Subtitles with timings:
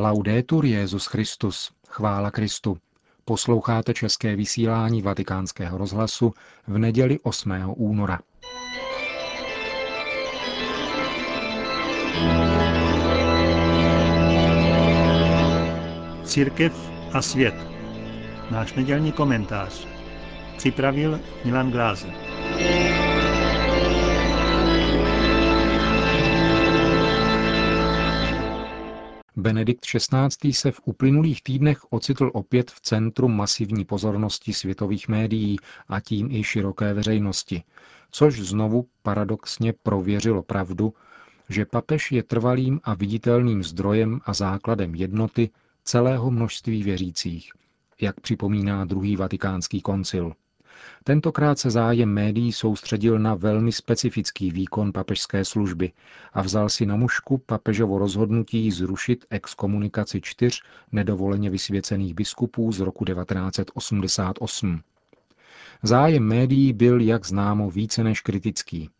[0.00, 2.78] Laudetur Jezus Christus, chvála Kristu.
[3.24, 6.34] Posloucháte české vysílání Vatikánského rozhlasu
[6.66, 7.52] v neděli 8.
[7.76, 8.20] února.
[16.24, 17.54] Církev a svět.
[18.50, 19.86] Náš nedělní komentář.
[20.56, 22.27] Připravil Milan Glázer.
[29.38, 30.52] Benedikt XVI.
[30.52, 35.56] se v uplynulých týdnech ocitl opět v centru masivní pozornosti světových médií
[35.88, 37.62] a tím i široké veřejnosti,
[38.10, 40.94] což znovu paradoxně prověřilo pravdu,
[41.48, 45.50] že papež je trvalým a viditelným zdrojem a základem jednoty
[45.84, 47.52] celého množství věřících,
[48.00, 50.32] jak připomíná druhý vatikánský koncil.
[51.04, 55.92] Tentokrát se zájem médií soustředil na velmi specifický výkon papežské služby
[56.32, 63.04] a vzal si na mušku papežovo rozhodnutí zrušit exkomunikaci čtyř nedovoleně vysvěcených biskupů z roku
[63.04, 64.80] 1988.
[65.82, 68.90] Zájem médií byl, jak známo, více než kritický.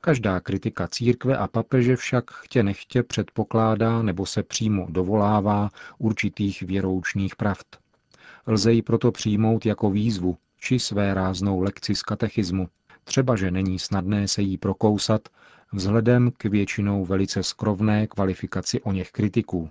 [0.00, 7.36] Každá kritika církve a papeže však chtě nechtě předpokládá nebo se přímo dovolává určitých věroučných
[7.36, 7.66] pravd.
[8.46, 12.68] Lze ji proto přijmout jako výzvu, či své ráznou lekci z katechismu,
[13.04, 15.28] třeba že není snadné se jí prokousat
[15.72, 19.70] vzhledem k většinou velice skrovné kvalifikaci o něch kritiků.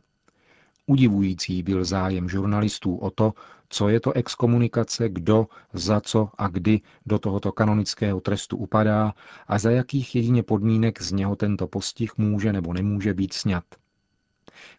[0.86, 3.34] Udivující byl zájem žurnalistů o to,
[3.70, 9.14] co je to exkomunikace, kdo, za co a kdy do tohoto kanonického trestu upadá
[9.48, 13.64] a za jakých jedině podmínek z něho tento postih může nebo nemůže být sňat.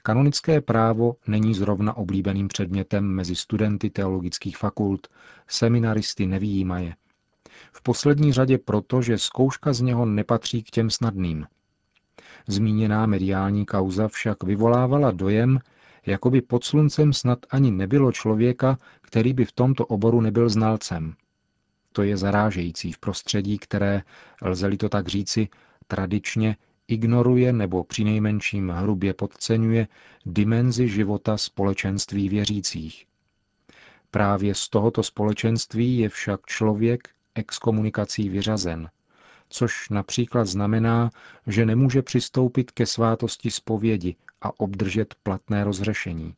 [0.02, 5.08] Kanonické právo není zrovna oblíbeným předmětem mezi studenty teologických fakult,
[5.48, 6.94] seminaristy nevýjímaje.
[7.72, 11.46] V poslední řadě proto, že zkouška z něho nepatří k těm snadným.
[12.48, 15.58] Zmíněná mediální kauza však vyvolávala dojem,
[16.06, 21.14] jako by pod sluncem snad ani nebylo člověka, který by v tomto oboru nebyl znalcem.
[21.92, 24.02] To je zarážející v prostředí, které,
[24.42, 25.48] lze-li to tak říci,
[25.86, 26.56] tradičně
[26.88, 29.88] ignoruje nebo přinejmenším hrubě podceňuje
[30.26, 33.06] dimenzi života společenství věřících.
[34.10, 38.90] Právě z tohoto společenství je však člověk exkomunikací vyřazen,
[39.48, 41.10] což například znamená,
[41.46, 46.34] že nemůže přistoupit ke svátosti zpovědi a obdržet platné rozřešení.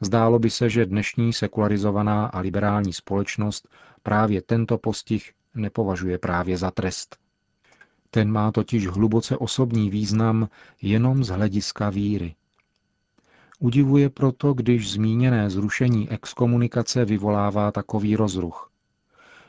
[0.00, 3.68] Zdálo by se, že dnešní sekularizovaná a liberální společnost
[4.02, 7.21] právě tento postih nepovažuje právě za trest.
[8.14, 10.48] Ten má totiž hluboce osobní význam
[10.82, 12.34] jenom z hlediska víry.
[13.58, 18.70] Udivuje proto, když zmíněné zrušení exkomunikace vyvolává takový rozruch.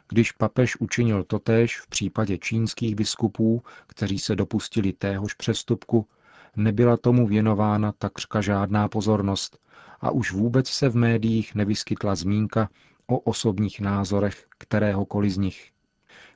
[0.09, 6.07] Když papež učinil totéž v případě čínských biskupů, kteří se dopustili téhož přestupku,
[6.56, 9.59] nebyla tomu věnována takřka žádná pozornost
[10.01, 12.69] a už vůbec se v médiích nevyskytla zmínka
[13.07, 15.73] o osobních názorech kteréhokoliv z nich.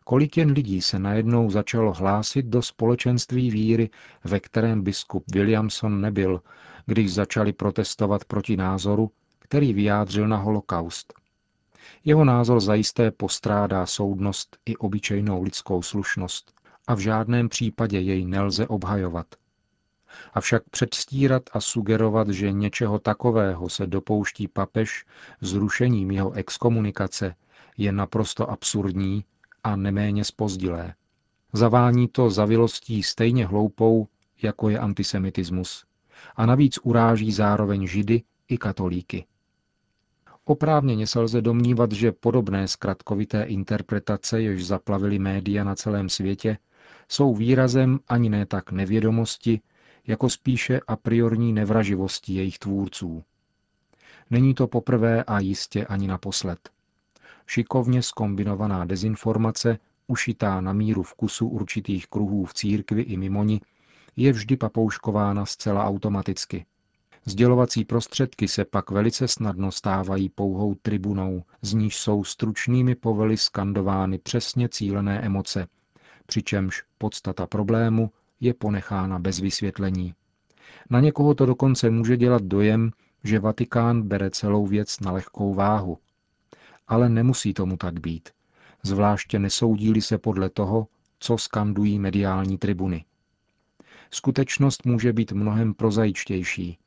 [0.10, 3.90] Kolik jen lidí se najednou začalo hlásit do společenství víry,
[4.24, 6.42] ve kterém biskup Williamson nebyl,
[6.86, 11.14] když začali protestovat proti názoru, který vyjádřil na holokaust.
[12.06, 16.54] Jeho názor zajisté postrádá soudnost i obyčejnou lidskou slušnost
[16.88, 19.28] a v žádném případě jej nelze obhajovat.
[20.34, 25.06] Avšak předstírat a sugerovat, že něčeho takového se dopouští papež
[25.42, 27.36] zrušením jeho exkomunikace,
[27.78, 29.26] je naprosto absurdní
[29.68, 30.94] a neméně spozdilé.
[31.54, 34.08] Zavání to zavilostí stejně hloupou,
[34.42, 35.86] jako je antisemitismus.
[36.36, 39.26] A navíc uráží zároveň židy i katolíky.
[40.46, 46.58] Oprávněně se lze domnívat, že podobné zkratkovité interpretace, jež zaplavily média na celém světě,
[47.10, 49.62] jsou výrazem ani ne tak nevědomosti,
[50.08, 53.24] jako spíše a priorní nevraživosti jejich tvůrců.
[54.30, 56.70] Není to poprvé a jistě ani naposled
[57.48, 63.62] šikovně skombinovaná dezinformace, ušitá na míru vkusu určitých kruhů v církvi i mimo ní,
[64.16, 66.66] je vždy papouškována zcela automaticky.
[67.26, 74.18] Sdělovací prostředky se pak velice snadno stávají pouhou tribunou, z níž jsou stručnými povely skandovány
[74.18, 75.68] přesně cílené emoce,
[76.26, 80.14] přičemž podstata problému je ponechána bez vysvětlení.
[80.90, 82.92] Na někoho to dokonce může dělat dojem,
[83.24, 85.98] že Vatikán bere celou věc na lehkou váhu
[86.88, 88.30] ale nemusí tomu tak být.
[88.84, 90.88] Zvláště nesoudí se podle toho,
[91.20, 93.06] co skandují mediální tribuny.
[94.12, 96.78] Skutečnost může být mnohem prozaičtější.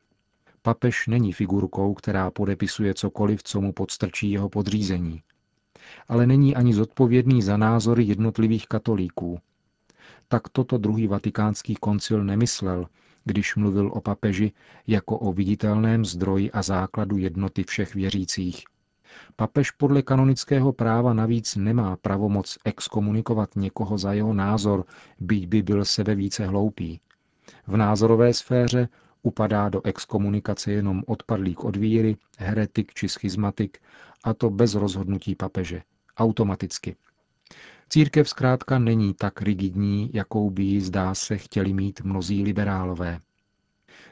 [0.62, 5.22] Papež není figurkou, která podepisuje cokoliv, co mu podstrčí jeho podřízení.
[6.08, 9.40] Ale není ani zodpovědný za názory jednotlivých katolíků.
[10.28, 12.86] Tak toto druhý vatikánský koncil nemyslel,
[13.24, 14.52] když mluvil o papeži
[14.86, 18.64] jako o viditelném zdroji a základu jednoty všech věřících.
[19.36, 24.84] Papež podle kanonického práva navíc nemá pravomoc exkomunikovat někoho za jeho názor,
[25.20, 27.00] byť by byl sebe více hloupý.
[27.66, 28.88] V názorové sféře
[29.22, 33.78] upadá do exkomunikace jenom odpadlík od víry, heretik či schizmatik,
[34.24, 35.82] a to bez rozhodnutí papeže.
[36.16, 36.96] Automaticky.
[37.88, 43.18] Církev zkrátka není tak rigidní, jakou by ji zdá se chtěli mít mnozí liberálové.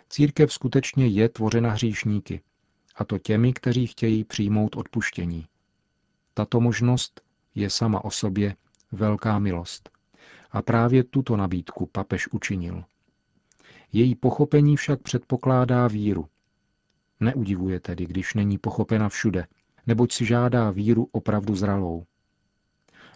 [0.08, 2.40] Církev skutečně je tvořena hříšníky,
[2.98, 5.46] a to těmi, kteří chtějí přijmout odpuštění.
[6.34, 7.20] Tato možnost
[7.54, 8.56] je sama o sobě
[8.92, 9.90] velká milost.
[10.50, 12.84] A právě tuto nabídku papež učinil.
[13.92, 16.28] Její pochopení však předpokládá víru.
[17.20, 19.46] Neudivuje tedy, když není pochopena všude,
[19.86, 22.04] neboť si žádá víru opravdu zralou.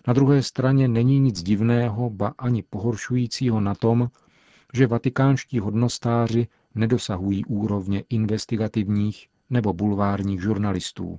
[0.07, 4.09] Na druhé straně není nic divného, ba ani pohoršujícího na tom,
[4.75, 11.19] že vatikánští hodnostáři nedosahují úrovně investigativních nebo bulvárních žurnalistů.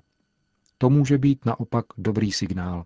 [0.77, 2.85] To může být naopak dobrý signál.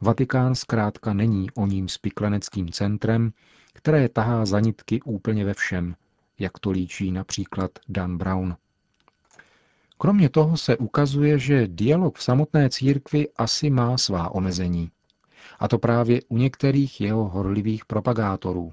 [0.00, 3.32] Vatikán zkrátka není o ním spikleneckým centrem,
[3.72, 5.94] které tahá za nitky úplně ve všem,
[6.38, 8.56] jak to líčí například Dan Brown.
[9.98, 14.90] Kromě toho se ukazuje, že dialog v samotné církvi asi má svá omezení.
[15.58, 18.72] A to právě u některých jeho horlivých propagátorů.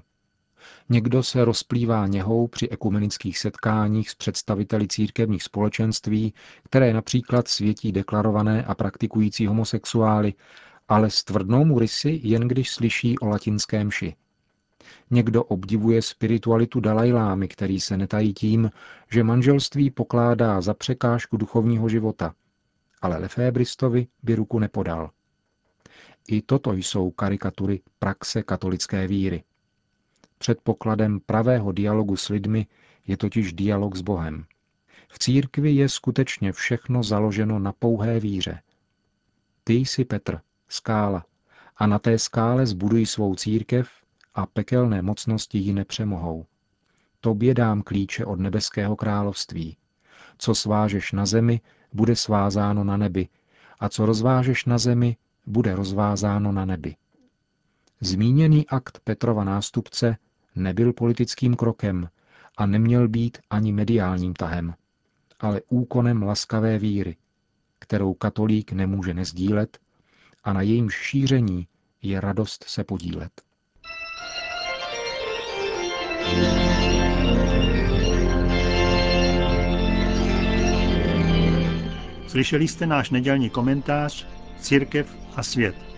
[0.88, 6.34] Někdo se rozplývá něhou při ekumenických setkáních s představiteli církevních společenství,
[6.64, 10.34] které například světí deklarované a praktikující homosexuály,
[10.88, 14.14] ale stvrdnou mu rysy jen když slyší o latinském ši.
[15.10, 18.70] Někdo obdivuje spiritualitu Dalajlámy, který se netají tím,
[19.10, 22.34] že manželství pokládá za překážku duchovního života,
[23.02, 25.10] ale Lefébristovi by ruku nepodal.
[26.28, 29.44] I toto jsou karikatury praxe katolické víry.
[30.44, 32.66] Předpokladem pravého dialogu s lidmi
[33.06, 34.44] je totiž dialog s Bohem.
[35.08, 38.60] V církvi je skutečně všechno založeno na pouhé víře.
[39.64, 41.24] Ty jsi Petr, skála,
[41.76, 43.88] a na té skále zbuduj svou církev
[44.34, 46.46] a pekelné mocnosti ji nepřemohou.
[47.20, 49.76] Tobě dám klíče od nebeského království.
[50.38, 51.60] Co svážeš na zemi,
[51.92, 53.28] bude svázáno na nebi,
[53.80, 56.96] a co rozvážeš na zemi, bude rozvázáno na nebi.
[58.00, 60.16] Zmíněný akt Petrova nástupce
[60.54, 62.08] nebyl politickým krokem
[62.56, 64.74] a neměl být ani mediálním tahem,
[65.40, 67.16] ale úkonem laskavé víry,
[67.78, 69.78] kterou katolík nemůže nezdílet
[70.44, 71.66] a na jejím šíření
[72.02, 73.32] je radost se podílet.
[82.28, 84.26] Slyšeli jste náš nedělní komentář
[84.60, 85.93] Církev a svět.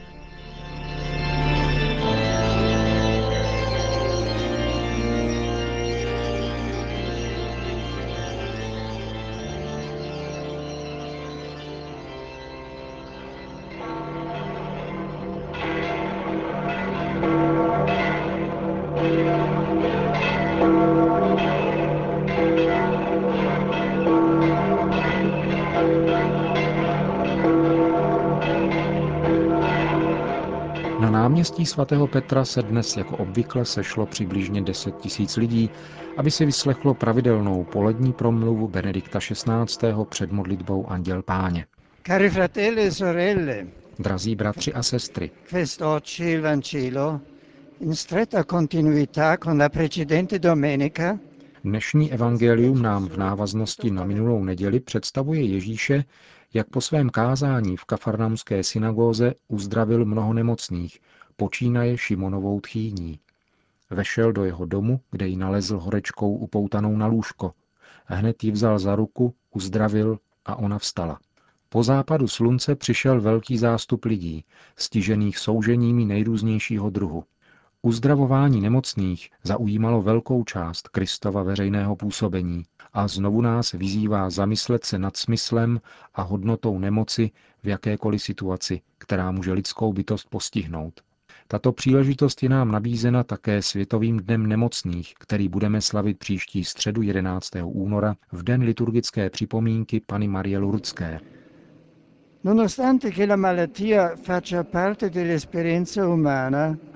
[31.36, 35.70] Náměstí svatého Petra se dnes jako obvykle sešlo přibližně 10 tisíc lidí,
[36.16, 39.92] aby si vyslechlo pravidelnou polední promluvu Benedikta XVI.
[40.08, 41.66] před modlitbou Anděl Páně.
[42.06, 43.66] Cari fratelli e sorelle,
[43.98, 47.20] Drazí bratři a sestry, quest'oggi il Vangelo,
[47.80, 51.18] in stretta continuità con la precedente domenica,
[51.64, 56.04] Dnešní evangelium nám v návaznosti na minulou neděli představuje Ježíše,
[56.54, 60.98] jak po svém kázání v kafarnamské synagóze uzdravil mnoho nemocných,
[61.36, 63.18] počínaje Šimonovou tchýní.
[63.90, 67.52] Vešel do jeho domu, kde ji nalezl horečkou upoutanou na lůžko.
[68.04, 71.20] Hned ji vzal za ruku, uzdravil a ona vstala.
[71.68, 74.44] Po západu slunce přišel velký zástup lidí,
[74.76, 77.24] stižených souženími nejrůznějšího druhu.
[77.82, 85.16] Uzdravování nemocných zaujímalo velkou část Kristova veřejného působení a znovu nás vyzývá zamyslet se nad
[85.16, 85.80] smyslem
[86.14, 87.30] a hodnotou nemoci
[87.62, 91.05] v jakékoliv situaci, která může lidskou bytost postihnout.
[91.48, 97.50] Tato příležitost je nám nabízena také Světovým dnem nemocných, který budeme slavit příští středu 11.
[97.64, 101.20] února v den liturgické připomínky Pany Marie Lurdské.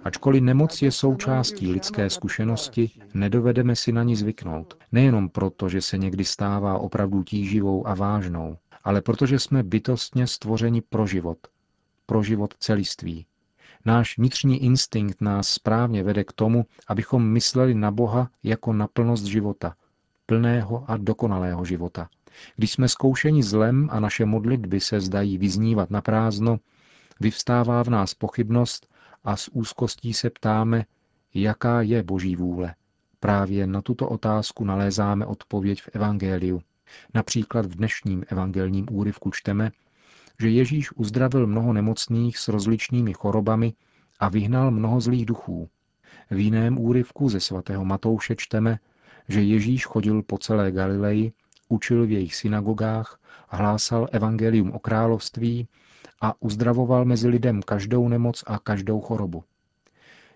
[0.04, 4.78] Ačkoliv nemoc je součástí lidské zkušenosti, nedovedeme si na ní zvyknout.
[4.92, 10.80] Nejenom proto, že se někdy stává opravdu tíživou a vážnou, ale protože jsme bytostně stvořeni
[10.80, 11.38] pro život.
[12.06, 13.26] Pro život celiství.
[13.84, 19.24] Náš vnitřní instinkt nás správně vede k tomu, abychom mysleli na Boha jako na plnost
[19.24, 19.74] života,
[20.26, 22.08] plného a dokonalého života.
[22.56, 26.58] Když jsme zkoušeni zlem a naše modlitby se zdají vyznívat na prázdno,
[27.20, 28.86] vyvstává v nás pochybnost
[29.24, 30.84] a s úzkostí se ptáme,
[31.34, 32.74] jaká je Boží vůle.
[33.20, 36.62] Právě na tuto otázku nalézáme odpověď v Evangeliu.
[37.14, 39.70] Například v dnešním evangelním úryvku čteme,
[40.40, 43.76] že Ježíš uzdravil mnoho nemocných s rozličnými chorobami
[44.20, 45.68] a vyhnal mnoho zlých duchů.
[46.30, 48.78] V jiném úryvku ze svatého Matouše čteme,
[49.28, 51.32] že Ježíš chodil po celé Galileji,
[51.68, 55.68] učil v jejich synagogách, hlásal evangelium o království
[56.20, 59.44] a uzdravoval mezi lidem každou nemoc a každou chorobu.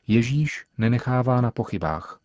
[0.06, 2.20] Ježíš nenechává na pochybách.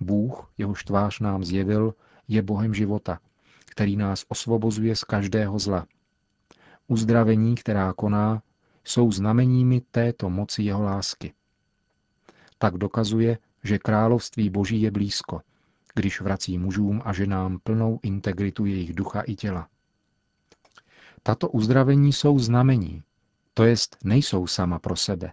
[0.00, 1.94] Bůh, jehož tvář nám zjevil,
[2.28, 3.18] je Bohem života,
[3.70, 5.86] který nás osvobozuje z každého zla.
[6.88, 8.42] Uzdravení, která koná,
[8.84, 11.32] jsou znameními této moci jeho lásky.
[12.58, 15.40] Tak dokazuje, že království Boží je blízko,
[15.94, 19.68] když vrací mužům a ženám plnou integritu jejich ducha i těla.
[21.22, 23.02] Tato uzdravení jsou znamení,
[23.54, 25.32] to jest nejsou sama pro sebe,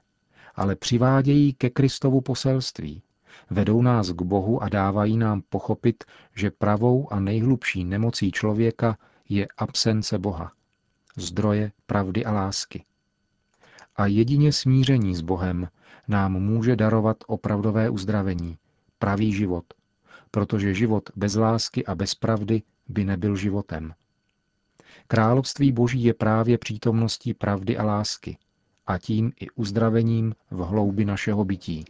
[0.55, 3.03] ale přivádějí ke Kristovu poselství,
[3.49, 6.03] vedou nás k Bohu a dávají nám pochopit,
[6.35, 8.97] že pravou a nejhlubší nemocí člověka
[9.29, 10.51] je absence Boha,
[11.17, 12.85] zdroje pravdy a lásky.
[13.95, 15.67] A jedině smíření s Bohem
[16.07, 18.57] nám může darovat opravdové uzdravení,
[18.99, 19.65] pravý život,
[20.31, 23.93] protože život bez lásky a bez pravdy by nebyl životem.
[25.07, 28.37] Království Boží je právě přítomností pravdy a lásky
[28.87, 31.85] a tím i uzdravením v hloubi našeho bytí.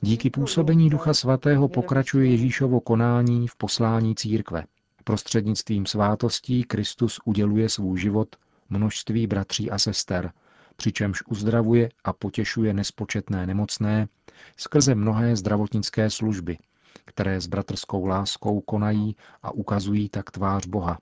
[0.00, 4.64] Díky působení Ducha Svatého pokračuje Ježíšovo konání v poslání církve.
[5.04, 8.36] Prostřednictvím svátostí Kristus uděluje svůj život
[8.68, 10.32] množství bratří a sester,
[10.76, 14.08] přičemž uzdravuje a potěšuje nespočetné nemocné
[14.56, 16.58] skrze mnohé zdravotnické služby,
[17.04, 20.98] které s bratrskou láskou konají a ukazují tak tvář Boha,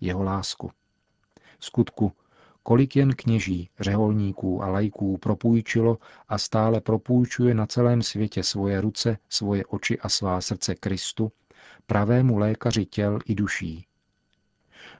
[0.00, 0.70] jeho lásku.
[1.60, 2.12] Skutku,
[2.62, 5.98] kolik jen kněží, řeholníků a lajků propůjčilo
[6.28, 11.32] a stále propůjčuje na celém světě svoje ruce, svoje oči a svá srdce Kristu,
[11.86, 13.86] pravému lékaři těl i duší.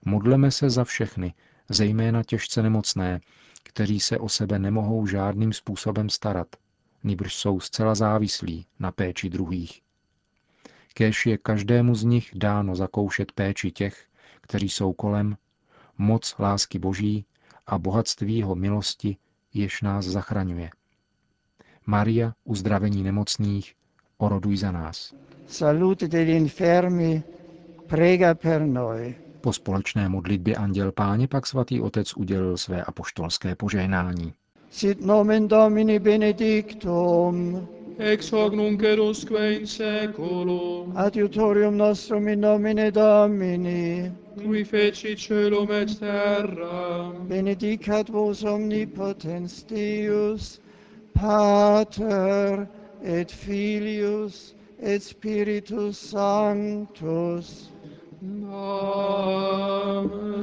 [0.04, 1.34] Modleme se za všechny,
[1.68, 3.20] zejména těžce nemocné,
[3.62, 6.56] kteří se o sebe nemohou žádným způsobem starat,
[7.02, 9.82] nýbrž jsou zcela závislí na péči druhých.
[10.94, 14.06] Kéž je každému z nich dáno zakoušet péči těch,
[14.40, 15.36] kteří jsou kolem,
[15.98, 17.26] moc lásky Boží
[17.66, 19.16] a bohatství jeho milosti,
[19.54, 20.70] jež nás zachraňuje.
[21.86, 23.74] Maria, uzdravení nemocných,
[24.24, 25.14] oroduj za nás.
[25.46, 27.22] Salute degli infermi,
[27.86, 29.14] prega per noi.
[29.40, 34.32] Po společné modlitbě Anděl Páně pak svatý otec udělil své apoštolské požehnání.
[34.70, 44.12] Sit nomen Domini benedictum, ex hoc nunc edusque in seculum, adiutorium nostrum in nomine Domini,
[44.42, 50.60] qui feci celum et terra, benedicat vos omnipotens Deus,
[51.12, 52.66] Pater
[53.02, 57.72] et Filius et Spiritus Sanctus.
[58.52, 60.34] Amen.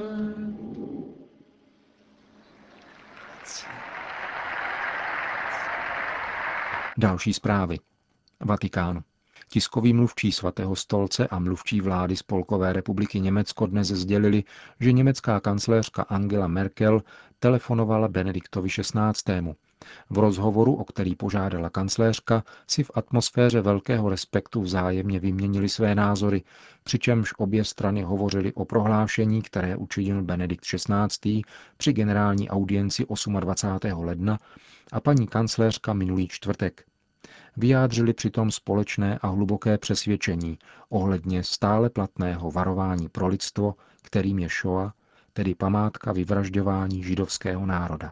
[6.98, 7.78] Další zprávy.
[8.40, 9.04] Vatikán.
[9.50, 14.44] Tiskový mluvčí svatého stolce a mluvčí vlády Spolkové republiky Německo dnes sdělili,
[14.80, 17.04] že německá kancléřka Angela Merkel
[17.40, 19.56] telefonovala Benediktovi XVI.
[20.10, 26.44] V rozhovoru, o který požádala kancléřka, si v atmosféře velkého respektu vzájemně vyměnili své názory,
[26.84, 31.42] přičemž obě strany hovořily o prohlášení, které učinil Benedikt XVI.
[31.78, 33.06] při generální audienci
[33.40, 34.04] 28.
[34.04, 34.40] ledna
[34.92, 36.84] a paní kancléřka minulý čtvrtek.
[37.58, 40.58] Vyjádřili přitom společné a hluboké přesvědčení
[40.90, 44.94] ohledně stále platného varování pro lidstvo, kterým je Shoah,
[45.34, 48.12] tedy památka vyvražďování židovského národa.